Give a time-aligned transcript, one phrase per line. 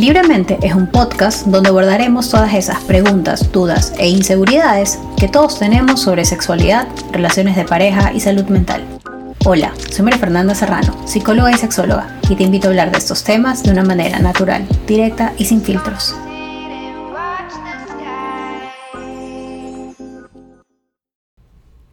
[0.00, 6.00] Libremente es un podcast donde abordaremos todas esas preguntas, dudas e inseguridades que todos tenemos
[6.00, 8.82] sobre sexualidad, relaciones de pareja y salud mental.
[9.44, 13.24] Hola, soy María Fernanda Serrano, psicóloga y sexóloga, y te invito a hablar de estos
[13.24, 16.14] temas de una manera natural, directa y sin filtros.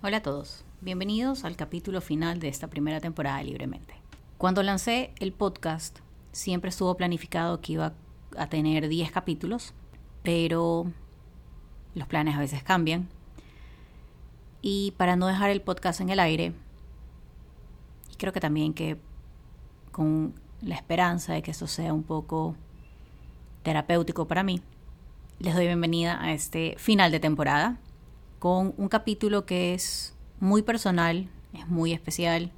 [0.01, 3.95] Hola a todos, bienvenidos al capítulo final de esta primera temporada de Libremente.
[4.37, 5.99] Cuando lancé el podcast,
[6.31, 7.93] siempre estuvo planificado que iba
[8.37, 9.73] a tener 10 capítulos,
[10.23, 10.91] pero
[11.95, 13.09] los planes a veces cambian.
[14.61, 16.53] Y para no dejar el podcast en el aire,
[18.11, 18.97] y creo que también que
[19.91, 22.55] con la esperanza de que esto sea un poco
[23.63, 24.61] terapéutico para mí,
[25.39, 27.79] les doy bienvenida a este final de temporada
[28.39, 32.51] con un capítulo que es muy personal, es muy especial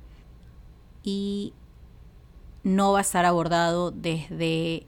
[1.04, 1.54] y
[2.64, 4.88] no va a estar abordado desde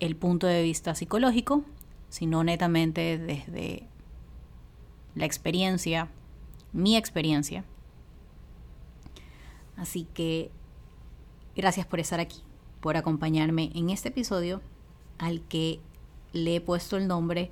[0.00, 1.64] el punto de vista psicológico,
[2.08, 3.86] sino netamente desde
[5.14, 6.08] la experiencia,
[6.72, 7.64] mi experiencia.
[9.76, 10.50] Así que
[11.56, 12.42] gracias por estar aquí,
[12.80, 14.60] por acompañarme en este episodio
[15.18, 15.80] al que
[16.32, 17.50] le he puesto el nombre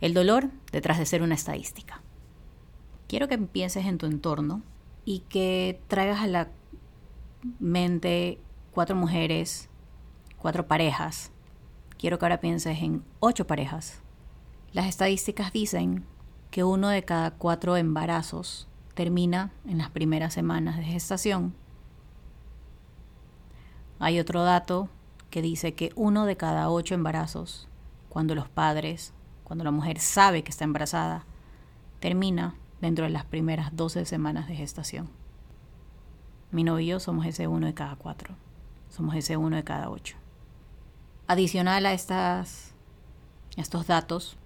[0.00, 2.02] El dolor detrás de ser una estadística.
[3.08, 4.62] Quiero que empieces en tu entorno
[5.04, 6.48] y que traigas a la
[7.58, 8.40] mente
[8.72, 9.68] cuatro mujeres,
[10.38, 11.30] cuatro parejas.
[11.98, 14.02] Quiero que ahora pienses en ocho parejas.
[14.72, 16.04] Las estadísticas dicen
[16.50, 21.54] que uno de cada cuatro embarazos termina en las primeras semanas de gestación.
[23.98, 24.88] Hay otro dato
[25.30, 27.68] que dice que uno de cada ocho embarazos,
[28.08, 29.12] cuando los padres,
[29.44, 31.24] cuando la mujer sabe que está embarazada,
[32.00, 35.23] termina dentro de las primeras 12 semanas de gestación.
[36.50, 38.34] Mi novio y yo somos ese uno de cada cuatro.
[38.88, 40.16] Somos ese uno de cada ocho.
[41.26, 42.74] Adicional a estas,
[43.56, 44.36] estos datos,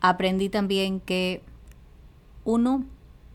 [0.00, 1.42] aprendí también que
[2.44, 2.84] uno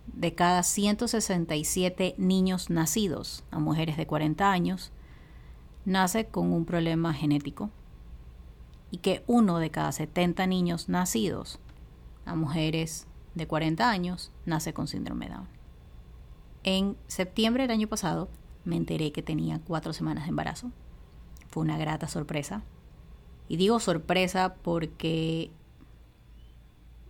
[0.08, 4.92] de cada 167 niños nacidos a mujeres de 40 años
[5.86, 7.70] nace con un problema genético
[8.92, 11.60] y que uno de cada 70 niños nacidos
[12.26, 15.57] a mujeres de 40 años nace con síndrome Down.
[16.70, 18.28] En septiembre del año pasado
[18.66, 20.70] me enteré que tenía cuatro semanas de embarazo.
[21.48, 22.62] Fue una grata sorpresa.
[23.48, 25.50] Y digo sorpresa porque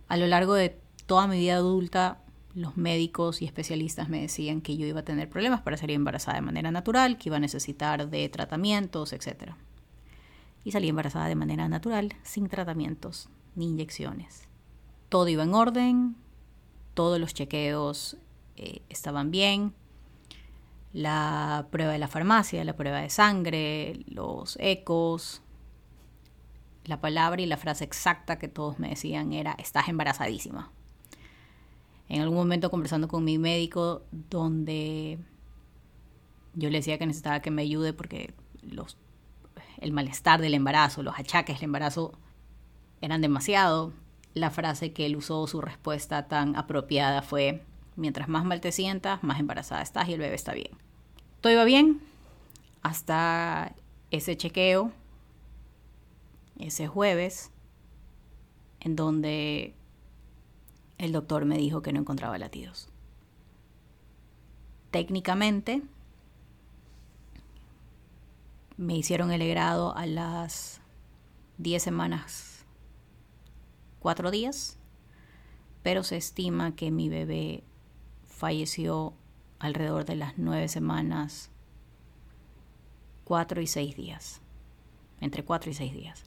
[0.06, 2.22] a lo largo de toda mi vida adulta
[2.54, 6.36] los médicos y especialistas me decían que yo iba a tener problemas para salir embarazada
[6.36, 9.54] de manera natural, que iba a necesitar de tratamientos, etc.
[10.62, 14.46] Y salí embarazada de manera natural, sin tratamientos ni inyecciones.
[15.08, 16.16] Todo iba en orden,
[16.94, 18.18] todos los chequeos
[18.58, 19.72] eh, estaban bien.
[20.92, 25.42] La prueba de la farmacia, la prueba de sangre, los ecos,
[26.84, 30.72] la palabra y la frase exacta que todos me decían era, estás embarazadísima.
[32.08, 35.18] En algún momento conversando con mi médico, donde
[36.54, 38.96] yo le decía que necesitaba que me ayude porque los,
[39.78, 42.18] el malestar del embarazo, los achaques del embarazo
[43.00, 43.92] eran demasiado,
[44.34, 47.62] la frase que él usó, su respuesta tan apropiada fue,
[47.98, 50.70] Mientras más mal te sientas, más embarazada estás y el bebé está bien.
[51.40, 52.00] Todo iba bien
[52.80, 53.74] hasta
[54.12, 54.92] ese chequeo,
[56.60, 57.50] ese jueves,
[58.78, 59.74] en donde
[60.98, 62.88] el doctor me dijo que no encontraba latidos.
[64.92, 65.82] Técnicamente,
[68.76, 70.80] me hicieron el grado a las
[71.58, 72.64] 10 semanas,
[73.98, 74.78] 4 días,
[75.82, 77.64] pero se estima que mi bebé
[78.38, 79.14] falleció
[79.58, 81.50] alrededor de las nueve semanas,
[83.24, 84.40] cuatro y seis días,
[85.20, 86.22] entre cuatro y seis días.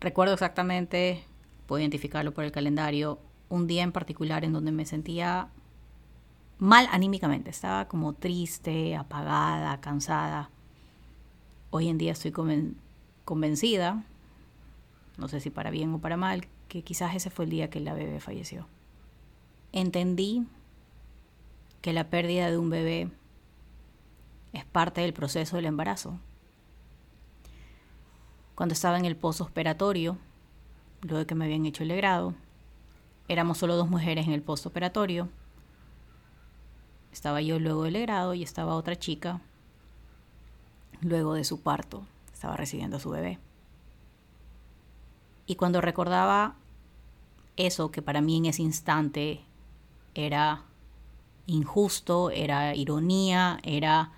[0.00, 1.24] Recuerdo exactamente,
[1.66, 3.18] puedo identificarlo por el calendario,
[3.48, 5.48] un día en particular en donde me sentía
[6.58, 10.50] mal anímicamente, estaba como triste, apagada, cansada.
[11.70, 12.32] Hoy en día estoy
[13.24, 14.04] convencida,
[15.18, 17.80] no sé si para bien o para mal, que quizás ese fue el día que
[17.80, 18.68] la bebé falleció.
[19.72, 20.46] Entendí
[21.84, 23.10] que la pérdida de un bebé
[24.54, 26.18] es parte del proceso del embarazo.
[28.54, 30.16] Cuando estaba en el postoperatorio,
[31.02, 32.32] luego de que me habían hecho el legrado,
[33.28, 35.28] éramos solo dos mujeres en el postoperatorio.
[37.12, 39.42] Estaba yo luego del legrado y estaba otra chica
[41.02, 42.06] luego de su parto.
[42.32, 43.38] Estaba recibiendo a su bebé.
[45.44, 46.56] Y cuando recordaba
[47.58, 49.44] eso que para mí en ese instante
[50.14, 50.64] era
[51.46, 54.12] injusto, era ironía, era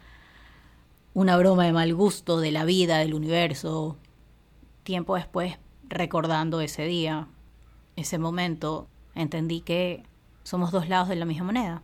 [1.14, 3.96] una broma de mal gusto de la vida, del universo,
[4.82, 5.58] tiempo después,
[5.88, 7.28] recordando ese día,
[7.96, 10.02] ese momento, entendí que
[10.42, 11.82] somos dos lados de la misma moneda.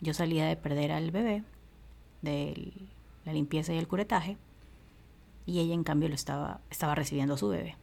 [0.00, 1.44] Yo salía de perder al bebé,
[2.22, 2.72] de
[3.24, 4.38] la limpieza y el curetaje,
[5.46, 7.76] y ella en cambio lo estaba, estaba recibiendo a su bebé.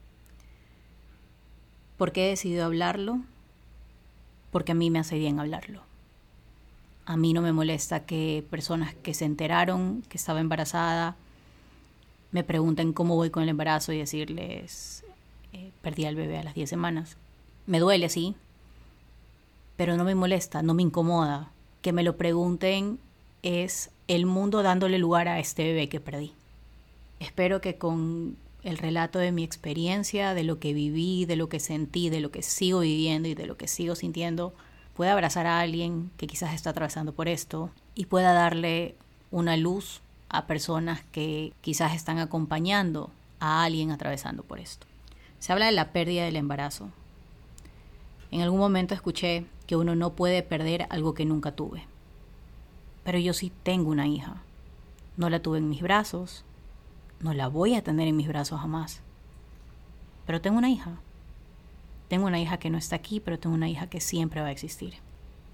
[1.98, 3.22] ¿Por qué he decidido hablarlo?
[4.50, 5.91] Porque a mí me hace bien hablarlo.
[7.06, 11.16] A mí no me molesta que personas que se enteraron que estaba embarazada
[12.32, 15.04] me pregunten cómo voy con el embarazo y decirles,
[15.54, 17.18] eh, perdí al bebé a las 10 semanas.
[17.66, 18.36] Me duele, sí,
[19.76, 21.52] pero no me molesta, no me incomoda.
[21.82, 23.00] Que me lo pregunten
[23.44, 26.34] es el mundo dándole lugar a este bebé que perdí.
[27.20, 31.60] Espero que con el relato de mi experiencia, de lo que viví, de lo que
[31.60, 34.54] sentí, de lo que sigo viviendo y de lo que sigo sintiendo,
[34.96, 38.96] pueda abrazar a alguien que quizás está atravesando por esto y pueda darle
[39.32, 44.88] una luz a personas que quizás están acompañando a alguien atravesando por esto.
[45.40, 46.90] Se habla de la pérdida del embarazo.
[48.30, 51.86] En algún momento escuché que uno no puede perder algo que nunca tuve.
[53.04, 54.44] Pero yo sí tengo una hija.
[55.18, 56.46] No la tuve en mis brazos,
[57.20, 59.02] no la voy a tener en mis brazos jamás.
[60.26, 60.98] Pero tengo una hija.
[62.12, 64.52] Tengo una hija que no está aquí, pero tengo una hija que siempre va a
[64.52, 64.96] existir.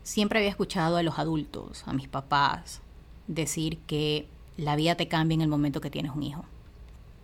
[0.02, 2.82] Siempre había escuchado a los adultos, a mis papás,
[3.28, 4.28] decir que
[4.58, 6.46] la vida te cambia en el momento que tienes un hijo.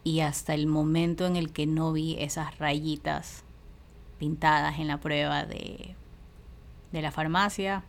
[0.03, 3.43] Y hasta el momento en el que no vi esas rayitas
[4.19, 5.95] pintadas en la prueba de
[6.91, 7.83] de la farmacia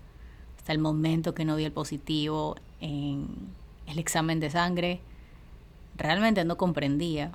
[0.56, 3.28] hasta el momento que no vi el positivo en
[3.86, 5.02] el examen de sangre,
[5.94, 7.32] realmente no comprendía.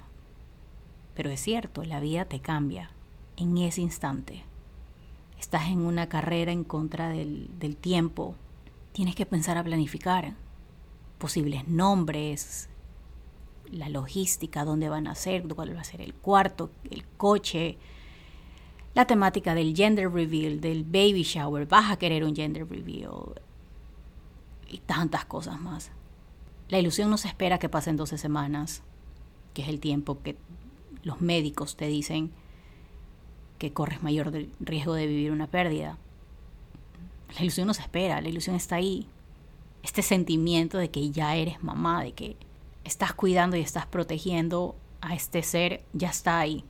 [1.14, 2.90] Pero es cierto, la vida te cambia
[3.40, 4.44] en ese instante.
[5.40, 8.36] Estás en una carrera en contra del, tiempo.
[8.92, 10.34] Tienes que pensar a planificar
[11.18, 12.70] posibles nombres,
[13.72, 17.78] la logística, dónde van a ser, cuál va a ser el cuarto, el coche,
[18.94, 23.42] la temática del gender reveal, del baby shower, vas a querer un gender reveal
[24.68, 25.92] y tantas cosas más.
[26.68, 28.82] La ilusión no se espera que pasen 12 semanas,
[29.54, 30.38] que es el tiempo que
[31.04, 32.32] los médicos te dicen
[33.60, 35.98] que corres mayor riesgo de vivir una pérdida.
[37.36, 39.08] La ilusión no se espera, la ilusión está ahí.
[39.84, 42.38] Este sentimiento de que ya eres mamá, de que
[42.84, 46.64] estás cuidando y estás protegiendo a este ser, ya está ahí.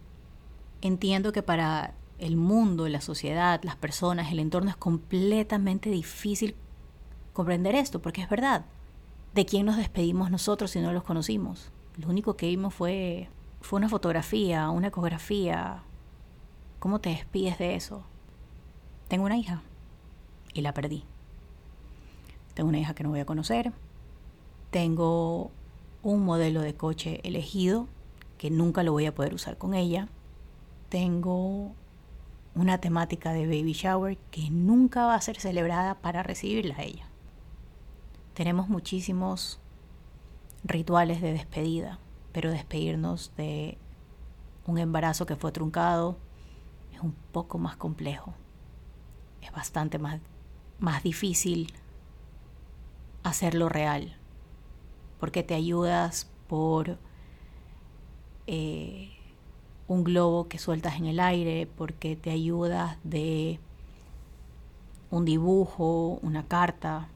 [0.81, 6.55] Entiendo que para el mundo, la sociedad, las personas, el entorno, es completamente difícil
[7.33, 8.65] comprender esto, porque es verdad.
[9.33, 11.71] ¿De quién nos despedimos nosotros si no los conocimos?
[11.97, 13.29] Lo único que vimos fue,
[13.61, 15.83] fue una fotografía, una ecografía.
[16.79, 18.03] ¿Cómo te despides de eso?
[19.09, 19.61] Tengo una hija
[20.53, 21.03] y la perdí.
[22.53, 23.73] Tengo una hija que no voy a conocer.
[24.71, 25.51] Tengo
[26.03, 27.87] un modelo de coche elegido
[28.37, 30.07] que nunca lo voy a poder usar con ella.
[30.87, 31.73] Tengo
[32.55, 37.07] una temática de baby shower que nunca va a ser celebrada para recibirla a ella.
[38.33, 39.59] Tenemos muchísimos
[40.63, 41.99] rituales de despedida,
[42.31, 43.77] pero despedirnos de
[44.65, 46.17] un embarazo que fue truncado
[46.99, 48.33] es un poco más complejo.
[49.41, 50.19] Es bastante más,
[50.79, 51.73] más difícil
[53.23, 54.15] hacerlo real,
[55.19, 56.97] porque te ayudas por
[58.47, 59.11] eh,
[59.87, 63.59] un globo que sueltas en el aire, porque te ayudas de
[65.09, 67.07] un dibujo, una carta.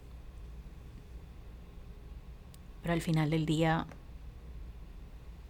[2.81, 3.85] Pero al final del día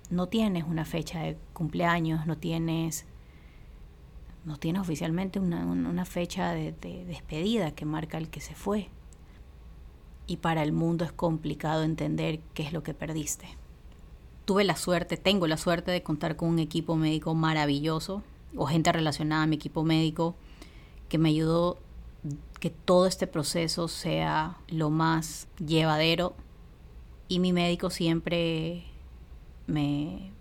[0.10, 3.06] no tienes una fecha de cumpleaños, no tienes,
[4.46, 6.74] no tienes oficialmente una, fecha de
[7.08, 8.90] despedida que marca el que se fue.
[10.28, 13.48] Y para el mundo es complicado entender qué es lo que perdiste
[14.46, 18.24] tuve la suerte, tengo la suerte de contar con un equipo médico maravilloso
[18.56, 20.36] o gente relacionada a mi equipo médico
[21.10, 21.78] que me ayudó
[22.60, 26.36] que todo este proceso sea lo más llevadero
[27.28, 28.84] y mi médico siempre
[29.68, 30.32] me,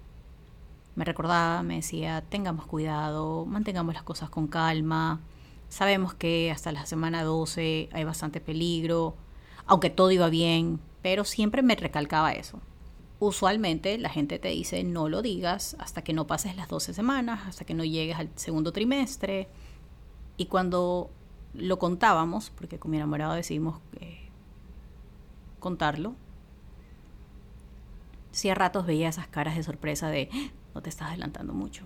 [0.94, 5.20] me recordaba, me decía, tengamos cuidado, mantengamos las cosas con calma,
[5.68, 9.16] sabemos que hasta la semana 12 hay bastante peligro,
[9.66, 12.60] aunque todo iba bien, pero siempre me recalcaba eso
[13.26, 17.46] usualmente la gente te dice no lo digas hasta que no pases las 12 semanas,
[17.46, 19.48] hasta que no llegues al segundo trimestre.
[20.36, 21.10] Y cuando
[21.54, 24.28] lo contábamos, porque con mi enamorado decidimos eh,
[25.60, 26.14] contarlo,
[28.32, 30.28] sí a ratos veía esas caras de sorpresa de
[30.74, 31.84] no te estás adelantando mucho.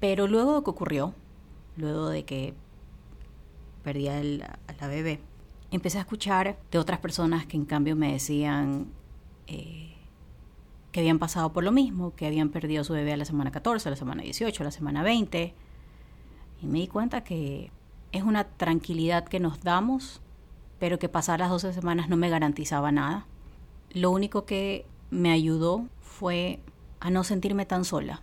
[0.00, 1.14] Pero luego de que ocurrió,
[1.76, 2.54] luego de que
[3.82, 5.20] perdí a la bebé,
[5.70, 8.86] empecé a escuchar de otras personas que en cambio me decían,
[9.46, 9.94] eh,
[10.92, 13.88] que habían pasado por lo mismo, que habían perdido su bebé a la semana 14,
[13.88, 15.52] a la semana 18, a la semana 20.
[16.62, 17.72] Y me di cuenta que
[18.12, 20.20] es una tranquilidad que nos damos,
[20.78, 23.26] pero que pasar las 12 semanas no me garantizaba nada.
[23.90, 26.60] Lo único que me ayudó fue
[27.04, 28.22] a no sentirme tan sola.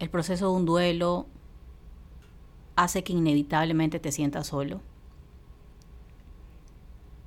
[0.00, 1.28] El proceso de un duelo
[2.74, 4.80] hace que inevitablemente te sientas solo.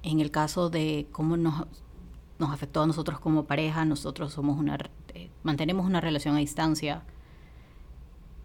[0.02, 1.68] En el caso de cómo nos,
[2.38, 4.78] nos afectó a nosotros como pareja, nosotros somos una,
[5.14, 7.04] eh, mantenemos una relación a distancia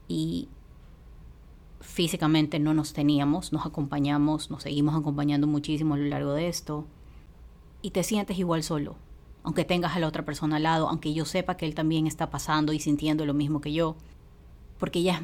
[0.07, 0.49] y
[1.81, 6.87] físicamente no nos teníamos, nos acompañamos, nos seguimos acompañando muchísimo a lo largo de esto
[7.83, 8.95] y te sientes igual solo,
[9.43, 12.31] aunque tengas a la otra persona al lado, aunque yo sepa que él también está
[12.31, 13.97] pasando y sintiendo lo mismo que yo,
[14.79, 15.23] porque ya es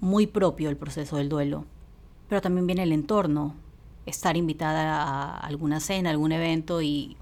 [0.00, 1.64] muy propio el proceso del duelo,
[2.28, 3.54] pero también viene el entorno,
[4.06, 7.16] estar invitada a alguna cena, algún evento y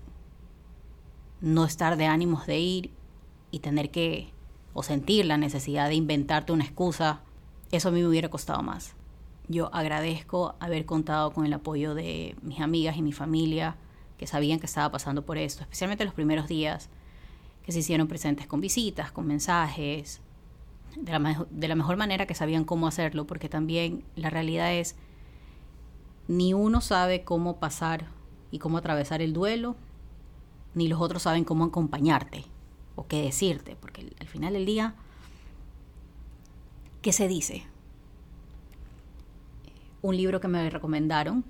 [1.40, 2.90] no estar de ánimos de ir
[3.50, 4.32] y tener que
[4.74, 7.20] o sentir la necesidad de inventarte una excusa,
[7.70, 8.94] eso a mí me hubiera costado más.
[9.48, 13.76] Yo agradezco haber contado con el apoyo de mis amigas y mi familia
[14.23, 16.91] que sabían que estaba pasando por esto, especialmente los primeros días
[17.64, 20.21] que se hicieron presentes con visitas, con mensajes,
[20.97, 24.95] de la, de la mejor manera que sabían cómo hacerlo, porque también la realidad es,
[26.29, 28.07] ni uno sabe cómo pasar
[28.52, 29.75] y cómo atravesar el duelo,
[30.76, 32.45] ni los otros saben cómo acompañarte
[32.95, 34.95] o qué decirte, porque al final del día,
[37.00, 37.64] ¿qué se dice?
[40.00, 41.45] Un libro que me recomendaron,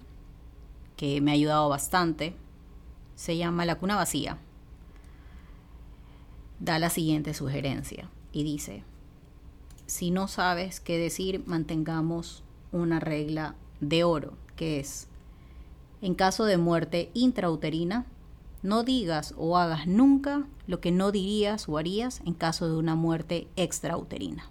[0.97, 2.35] que me ha ayudado bastante,
[3.15, 4.39] se llama La cuna vacía.
[6.61, 8.85] Da la siguiente sugerencia y dice,
[9.87, 15.09] si no sabes qué decir, mantengamos una regla de oro, que es,
[16.01, 18.07] en caso de muerte intrauterina,
[18.63, 22.95] no digas o hagas nunca lo que no dirías o harías en caso de una
[22.95, 24.51] muerte extrauterina.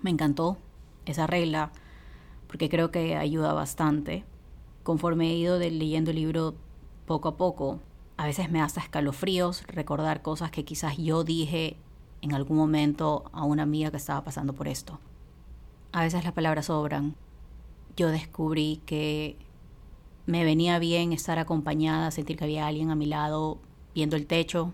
[0.00, 0.56] Me encantó
[1.04, 1.72] esa regla
[2.46, 4.24] porque creo que ayuda bastante.
[4.82, 6.54] Conforme he ido leyendo el libro
[7.06, 7.80] poco a poco,
[8.16, 11.76] a veces me hace escalofríos recordar cosas que quizás yo dije
[12.22, 14.98] en algún momento a una amiga que estaba pasando por esto.
[15.92, 17.14] A veces las palabras sobran.
[17.96, 19.36] Yo descubrí que
[20.26, 23.58] me venía bien estar acompañada, sentir que había alguien a mi lado
[23.94, 24.72] viendo el techo,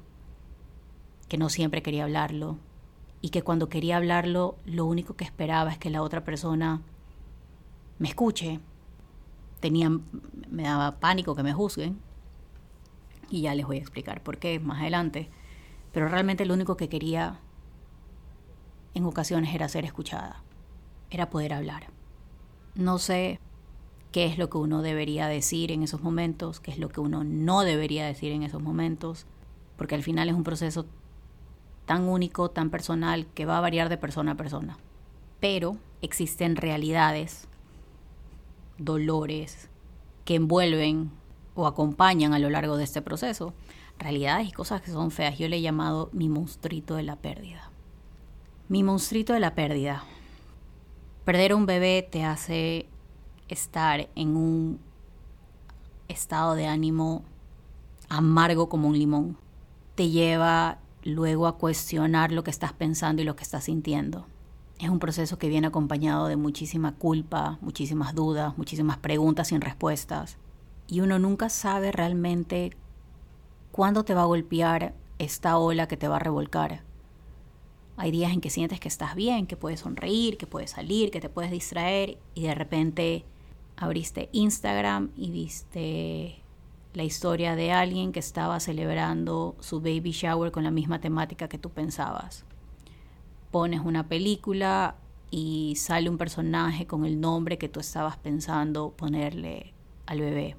[1.28, 2.56] que no siempre quería hablarlo
[3.20, 6.82] y que cuando quería hablarlo lo único que esperaba es que la otra persona
[7.99, 8.60] me escuche.
[9.60, 9.90] Tenía,
[10.49, 11.99] me daba pánico que me juzguen
[13.30, 15.30] y ya les voy a explicar por qué más adelante.
[15.92, 17.40] Pero realmente lo único que quería
[18.94, 20.42] en ocasiones era ser escuchada,
[21.10, 21.88] era poder hablar.
[22.75, 23.38] No sé
[24.12, 27.25] qué es lo que uno debería decir en esos momentos, qué es lo que uno
[27.25, 29.26] no debería decir en esos momentos,
[29.76, 30.87] porque al final es un proceso
[31.87, 34.78] tan único, tan personal, que va a variar de persona a persona.
[35.40, 37.49] Pero existen realidades,
[38.78, 39.70] dolores,
[40.25, 41.10] que envuelven
[41.60, 43.52] o acompañan a lo largo de este proceso.
[43.98, 45.38] Realidades y cosas que son feas.
[45.38, 47.70] Yo le he llamado mi monstruito de la pérdida.
[48.68, 50.04] Mi monstruito de la pérdida.
[51.24, 52.86] Perder un bebé te hace
[53.48, 54.80] estar en un
[56.08, 57.24] estado de ánimo
[58.08, 59.36] amargo como un limón.
[59.94, 64.26] Te lleva luego a cuestionar lo que estás pensando y lo que estás sintiendo.
[64.78, 70.38] Es un proceso que viene acompañado de muchísima culpa, muchísimas dudas, muchísimas preguntas sin respuestas.
[70.90, 72.76] Y uno nunca sabe realmente
[73.70, 76.82] cuándo te va a golpear esta ola que te va a revolcar.
[77.97, 81.20] Hay días en que sientes que estás bien, que puedes sonreír, que puedes salir, que
[81.20, 83.25] te puedes distraer y de repente
[83.76, 86.42] abriste Instagram y viste
[86.92, 91.59] la historia de alguien que estaba celebrando su baby shower con la misma temática que
[91.59, 92.44] tú pensabas.
[93.52, 94.97] Pones una película
[95.30, 99.73] y sale un personaje con el nombre que tú estabas pensando ponerle
[100.06, 100.56] al bebé.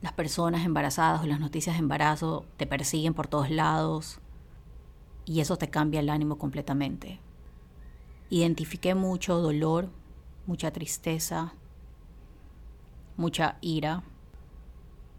[0.00, 4.20] Las personas embarazadas o las noticias de embarazo te persiguen por todos lados
[5.24, 7.20] y eso te cambia el ánimo completamente.
[8.30, 9.90] Identifiqué mucho dolor
[10.48, 11.52] mucha tristeza,
[13.18, 14.02] mucha ira.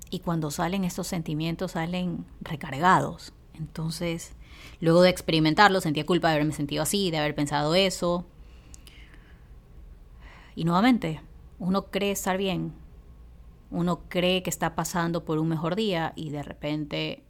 [0.10, 3.32] Y cuando salen estos sentimientos salen recargados.
[3.54, 4.34] Entonces,
[4.82, 8.26] luego de experimentarlo, sentía culpa de haberme sentido así, de haber pensado eso.
[10.56, 11.22] Y nuevamente,
[11.60, 12.74] uno cree estar bien.
[13.72, 17.24] Uno cree que está pasando por un mejor día y de repente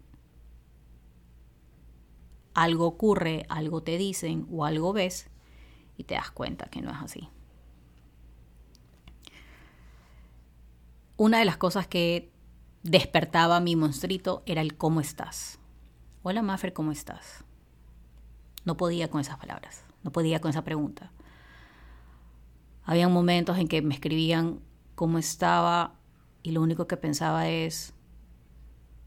[2.53, 5.29] algo ocurre, algo te dicen o algo ves
[5.98, 7.29] y te das cuenta que no es así.
[11.19, 12.31] una de las cosas que
[12.81, 15.60] despertaba mi monstruito era el ¿cómo estás?
[16.24, 17.43] Hola Maffer, ¿cómo estás?
[18.63, 21.12] No podía con esas palabras, no podía con esa pregunta.
[22.86, 24.62] Había momentos en que me escribían
[24.96, 25.99] cómo estaba
[26.43, 27.93] y lo único que pensaba es,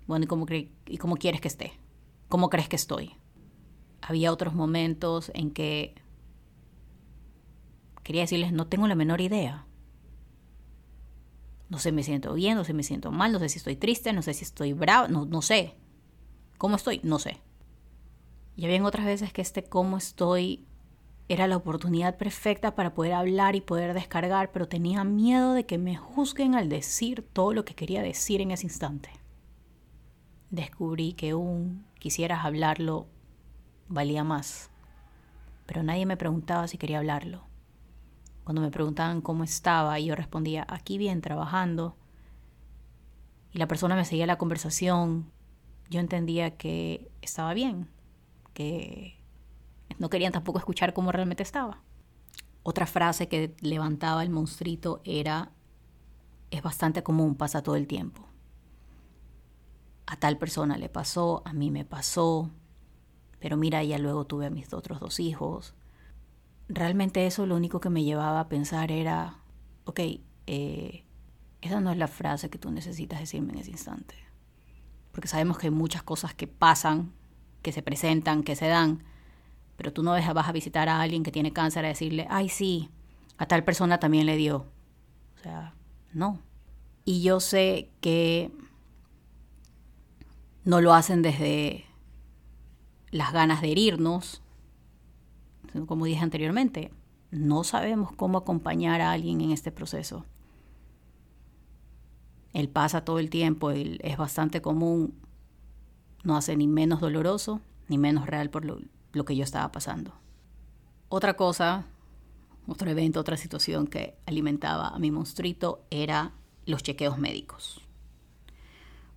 [0.07, 1.73] bueno, ¿y cómo, ¿y cómo quieres que esté?
[2.29, 3.17] ¿Cómo crees que estoy?
[4.01, 5.95] Había otros momentos en que
[8.03, 9.67] quería decirles, no tengo la menor idea.
[11.69, 14.13] No sé, me siento bien, no sé, me siento mal, no sé si estoy triste,
[14.13, 15.75] no sé si estoy bravo, no, no sé.
[16.59, 17.01] ¿Cómo estoy?
[17.03, 17.41] No sé.
[18.57, 20.67] Y habían otras veces que este cómo estoy
[21.33, 25.79] era la oportunidad perfecta para poder hablar y poder descargar, pero tenía miedo de que
[25.79, 29.09] me juzguen al decir todo lo que quería decir en ese instante.
[30.51, 33.07] Descubrí que un quisieras hablarlo
[33.89, 34.69] valía más,
[35.65, 37.47] pero nadie me preguntaba si quería hablarlo.
[38.45, 41.97] Cuando me preguntaban cómo estaba, y yo respondía, aquí bien, trabajando.
[43.53, 45.31] Y la persona me seguía la conversación.
[45.89, 47.89] Yo entendía que estaba bien,
[48.53, 49.22] que
[50.03, 51.81] no querían tampoco escuchar cómo realmente estaba.
[52.65, 55.53] Otra frase que levantaba el monstruito era,
[56.51, 58.27] es bastante común, pasa todo el tiempo.
[60.07, 62.51] A tal persona le pasó, a mí me pasó,
[63.39, 65.77] pero mira, ya luego tuve a mis otros dos hijos,
[66.69, 69.39] realmente eso lo único que me llevaba a pensar era,
[69.85, 70.01] ok,
[70.49, 71.05] eh,
[71.61, 74.17] esa no es la frase que tú necesitas decirme en ese instante.
[75.13, 77.13] Porque sabemos que hay muchas cosas que pasan,
[77.63, 79.05] que se presentan, que se dan,
[79.83, 82.89] pero tú no vas a visitar a alguien que tiene cáncer a decirle, ay sí,
[83.37, 84.59] a tal persona también le dio.
[85.35, 85.75] O sea,
[86.13, 86.39] no.
[87.05, 88.53] Y yo sé que
[90.63, 91.85] no lo hacen desde
[93.11, 94.41] las ganas de herirnos,
[95.89, 96.93] como dije anteriormente,
[97.33, 100.25] no sabemos cómo acompañar a alguien en este proceso.
[102.53, 105.13] Él pasa todo el tiempo, es bastante común,
[106.23, 108.79] no hace ni menos doloroso ni menos real por lo,
[109.13, 110.13] lo que yo estaba pasando.
[111.09, 111.87] Otra cosa,
[112.67, 116.33] otro evento, otra situación que alimentaba a mi monstruito era
[116.65, 117.83] los chequeos médicos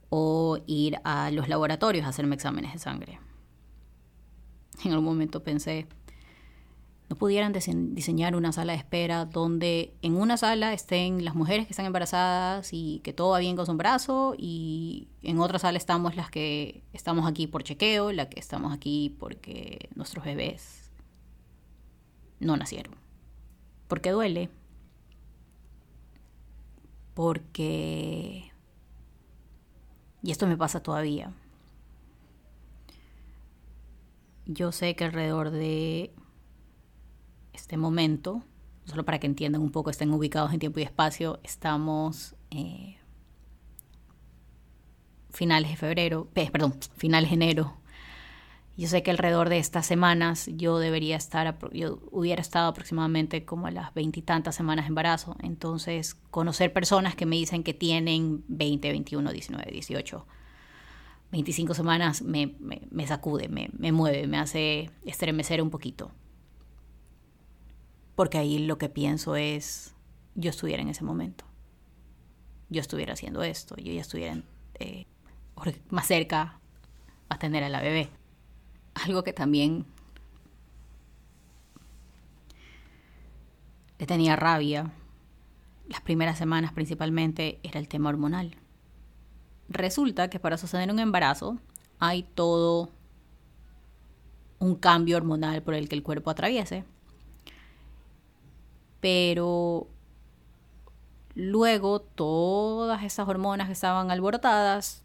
[0.10, 3.20] o ir a los laboratorios a hacerme exámenes de sangre.
[4.84, 5.88] En algún momento pensé,
[7.10, 11.74] no pudieran diseñar una sala de espera donde en una sala estén las mujeres que
[11.74, 16.16] están embarazadas y que todo va bien con su embarazo y en otra sala estamos
[16.16, 20.92] las que estamos aquí por chequeo, la que estamos aquí porque nuestros bebés
[22.40, 22.96] no nacieron.
[23.88, 24.50] Porque duele.
[27.14, 28.52] Porque...
[30.24, 31.32] Y esto me pasa todavía.
[34.48, 36.12] Yo sé que alrededor de
[37.56, 38.44] este momento,
[38.86, 42.98] solo para que entiendan un poco, estén ubicados en tiempo y espacio, estamos eh,
[45.32, 47.78] finales de febrero, perdón, finales de enero.
[48.78, 53.68] Yo sé que alrededor de estas semanas yo debería estar, yo hubiera estado aproximadamente como
[53.68, 55.38] a las veintitantas semanas de embarazo.
[55.42, 60.28] Entonces, conocer personas que me dicen que tienen 20, 21, 19, 18,
[61.32, 62.54] 25 semanas me,
[63.08, 66.12] sacude, me mueve, me hace estremecer un poquito
[68.16, 69.94] porque ahí lo que pienso es,
[70.36, 71.46] yo estuviera en ese momento,
[72.70, 74.42] yo estuviera haciendo esto, yo ya estuviera
[74.80, 75.06] eh,
[75.90, 76.60] más cerca
[77.30, 78.10] a tener a la bebé.
[78.94, 79.86] Algo que también
[84.00, 84.92] le tenía rabia,
[85.88, 88.56] las primeras semanas principalmente, era el tema hormonal.
[89.68, 91.60] Resulta que para sostener un embarazo
[92.00, 92.92] hay todo
[94.60, 96.86] un cambio hormonal por el que el cuerpo atraviese
[99.06, 99.88] pero
[101.36, 105.04] luego todas esas hormonas que estaban alborotadas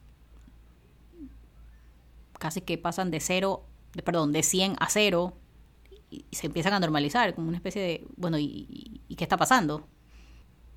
[2.39, 5.35] casi que pasan de cero, de, perdón, de 100 a cero
[6.11, 9.87] y, se empiezan a normalizar, como una especie de, bueno, ¿y, y qué está pasando?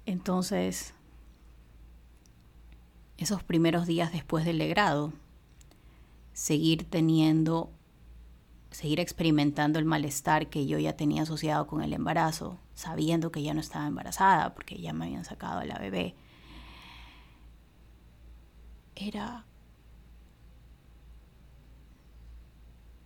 [0.06, 0.94] Entonces,
[3.16, 5.14] esos primeros días después del legrado,
[6.34, 7.72] seguir teniendo,
[8.74, 13.54] seguir experimentando el malestar que yo ya tenía asociado con el embarazo, sabiendo que ya
[13.54, 16.16] no estaba embarazada porque ya me habían sacado a la bebé.
[18.96, 19.46] Era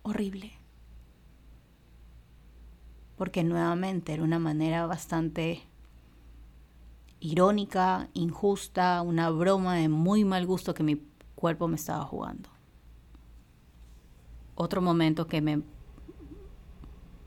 [0.02, 0.52] horrible.
[3.16, 5.62] Porque nuevamente era una manera bastante
[7.20, 11.02] irónica, injusta, una broma de muy mal gusto que mi
[11.34, 12.48] cuerpo me estaba jugando.
[14.60, 15.62] Otro momento que me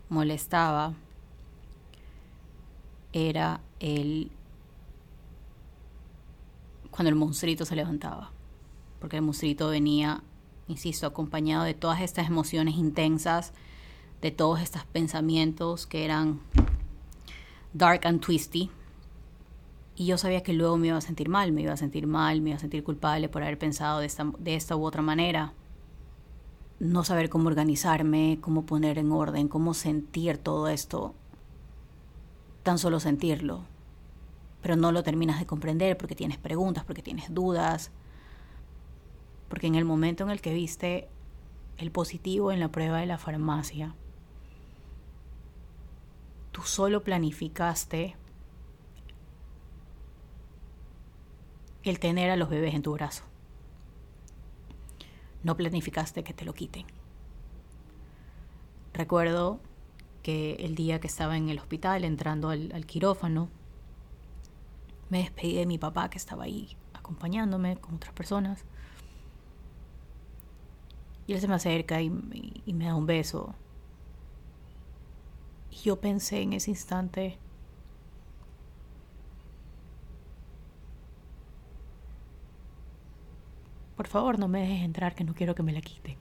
[0.10, 0.94] molestaba
[3.14, 4.30] era el
[6.92, 8.32] cuando el monstruito se levantaba.
[9.00, 10.22] porque el monstruito venía,
[10.68, 13.54] insisto, acompañado de todas estas emociones intensas,
[14.22, 16.42] de todos estos pensamientos que eran
[17.72, 18.70] dark and twisty.
[19.96, 22.42] Y yo sabía que luego me iba a sentir mal, me iba a sentir mal,
[22.42, 25.54] me iba a sentir culpable por haber pensado de esta, de esta u otra manera.
[26.82, 31.14] No saber cómo organizarme, cómo poner en orden, cómo sentir todo esto.
[32.64, 33.66] Tan solo sentirlo.
[34.64, 37.92] Pero no lo terminas de comprender porque tienes preguntas, porque tienes dudas.
[39.48, 41.08] Porque en el momento en el que viste
[41.78, 43.94] el positivo en la prueba de la farmacia,
[46.52, 48.16] tú solo planificaste
[51.84, 53.31] el tener a los bebés en tu brazo.
[55.44, 56.86] No planificaste que te lo quiten.
[58.94, 59.60] Recuerdo
[60.24, 63.50] que el día que estaba en el hospital entrando al, quirófano,
[65.10, 68.64] me despedí de mi papá que estaba ahí acompañándome con otras personas.
[71.28, 73.56] Y él se me acerca y me da un beso
[75.72, 77.38] y yo pensé en ese instante,
[84.02, 86.18] por favor no me dejes entrar que no quiero que me la quiten.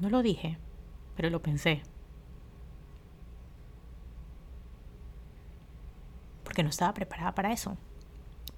[0.00, 0.58] No lo dije,
[1.14, 1.80] pero lo pensé.
[6.42, 7.76] Porque no estaba preparada para eso.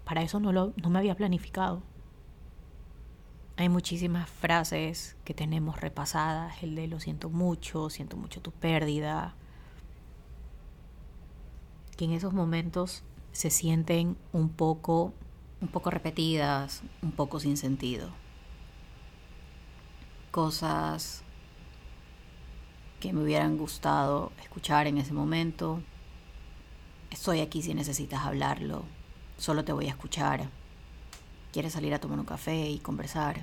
[0.07, 1.83] Para eso no, lo, no me había planificado.
[3.59, 9.35] Hay muchísimas frases que tenemos repasadas, el de lo siento mucho, siento mucho tu pérdida,
[11.99, 15.13] que en esos momentos se sienten un poco
[15.65, 18.11] un poco repetidas, un poco sin sentido.
[20.31, 21.23] Cosas
[23.01, 25.81] que me hubieran gustado escuchar en ese momento.
[27.11, 28.85] Estoy aquí si necesitas hablarlo,
[29.39, 30.51] solo te voy a escuchar.
[31.51, 33.41] Quieres salir a tomar un café y conversar.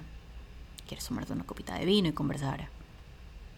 [0.88, 2.70] Quieres tomarte una copita de vino y conversar.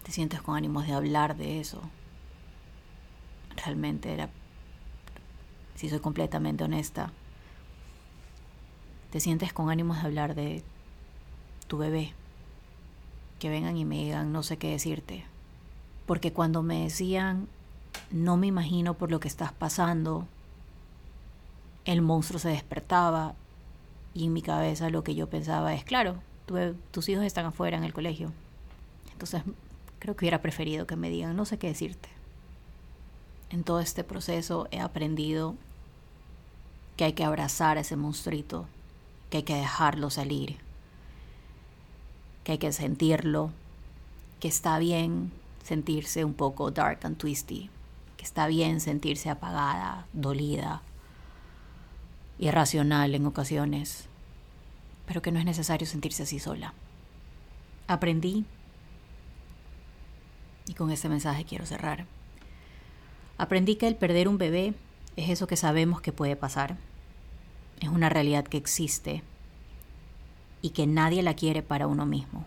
[0.04, 1.82] Te sientes con ánimos de hablar de eso.
[3.56, 4.30] Realmente era,
[5.74, 7.12] si soy completamente honesta,
[9.14, 10.64] te sientes con ánimos de hablar de
[11.68, 12.12] tu bebé.
[13.38, 15.24] Que vengan y me digan no sé qué decirte.
[16.04, 17.46] Porque cuando me decían
[18.10, 20.26] no me imagino por lo que estás pasando,
[21.84, 23.36] el monstruo se despertaba
[24.14, 26.16] y en mi cabeza lo que yo pensaba es, claro,
[26.90, 28.32] tus hijos están afuera en el colegio.
[29.12, 29.44] Entonces
[30.00, 32.08] creo que hubiera preferido que me digan, no sé qué decirte.
[33.50, 35.54] En todo este proceso he aprendido
[36.96, 38.66] que hay que abrazar a ese monstruito,
[39.34, 40.58] que hay que dejarlo salir,
[42.44, 43.50] que hay que sentirlo,
[44.38, 45.32] que está bien
[45.64, 47.68] sentirse un poco dark and twisty,
[48.16, 50.82] que está bien sentirse apagada, dolida,
[52.38, 54.06] irracional en ocasiones,
[55.04, 56.72] pero que no es necesario sentirse así sola.
[57.88, 58.44] Aprendí,
[60.68, 62.06] y con este mensaje quiero cerrar,
[63.36, 64.74] aprendí que el perder un bebé
[65.16, 66.76] es eso que sabemos que puede pasar,
[67.80, 69.22] es una realidad que existe
[70.62, 72.46] y que nadie la quiere para uno mismo.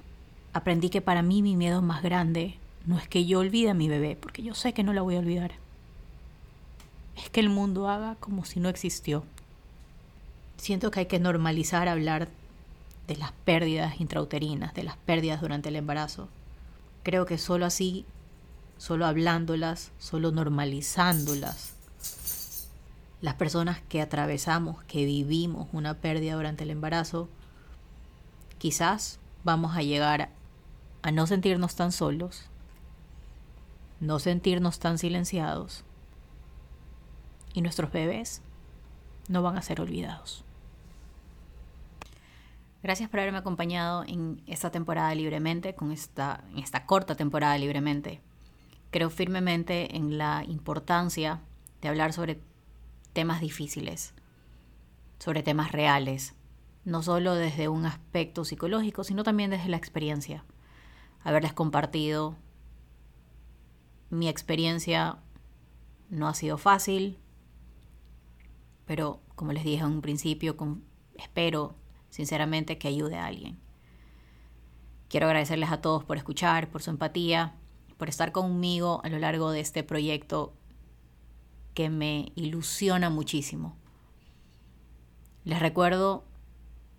[0.54, 3.90] Aprendí que para mí mi miedo más grande no es que yo olvide a mi
[3.90, 5.52] bebé, porque yo sé que no la voy a olvidar.
[7.16, 9.24] Es que el mundo haga como si no existió
[10.58, 12.30] siento que hay que normalizar hablar
[13.08, 16.28] de las pérdidas intrauterinas, de las pérdidas durante el embarazo.
[17.04, 18.06] Creo que solo así,
[18.78, 21.74] solo hablándolas, solo normalizándolas,
[23.22, 27.30] las personas que atravesamos, que vivimos una pérdida durante el embarazo,
[28.58, 30.30] quizás vamos a llegar
[31.02, 32.46] a no sentirnos tan solos,
[34.00, 35.84] no sentirnos tan silenciados
[37.54, 38.42] y nuestros bebés
[39.30, 40.44] no van a ser olvidados.
[42.84, 48.22] Gracias por haberme acompañado en esta temporada libremente, con esta, en esta corta temporada libremente.
[48.92, 51.42] Creo firmemente en la importancia
[51.82, 52.40] de hablar sobre
[53.18, 54.14] temas difíciles,
[55.18, 56.36] sobre temas reales,
[56.86, 60.46] no solo desde un aspecto psicológico, sino también desde la experiencia.
[61.24, 62.36] Haberles compartido
[64.12, 65.18] mi experiencia
[66.12, 67.18] no ha sido fácil,
[68.86, 70.56] pero como les dije en un principio,
[71.16, 71.76] espero
[72.12, 73.58] sinceramente que ayude a alguien.
[75.10, 77.56] Quiero agradecerles a todos por escuchar, por su empatía,
[77.98, 80.54] por estar conmigo a lo largo de este proyecto
[81.78, 83.78] que me ilusiona muchísimo.
[85.44, 86.26] Les recuerdo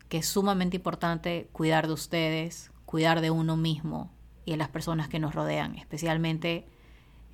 [0.09, 4.13] que es sumamente importante cuidar de ustedes, cuidar de uno mismo
[4.45, 6.65] y de las personas que nos rodean, especialmente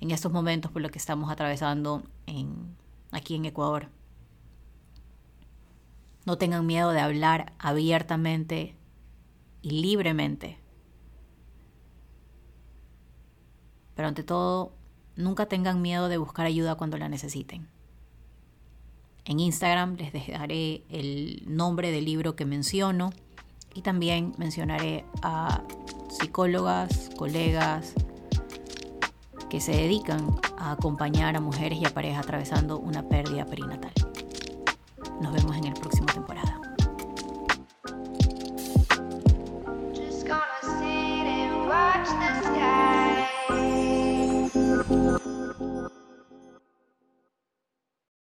[0.01, 2.01] en estos momentos por lo que estamos atravesando
[3.11, 3.89] aquí en Ecuador.
[6.25, 8.75] No tengan miedo de hablar abiertamente
[9.61, 10.57] y libremente.
[13.93, 14.73] Pero ante todo,
[15.15, 17.67] nunca tengan miedo de buscar ayuda cuando la necesiten.
[19.25, 23.11] En Instagram les dejaré el nombre del libro que menciono
[23.73, 25.63] y también mencionaré a
[26.09, 27.93] psicólogas, colegas
[29.49, 33.93] que se dedican a acompañar a mujeres y a parejas atravesando una pérdida perinatal.
[35.21, 36.54] Nos vemos en el próximo temporada.